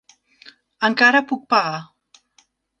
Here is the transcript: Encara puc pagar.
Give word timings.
Encara 0.89 1.23
puc 1.33 1.45
pagar. 1.57 1.85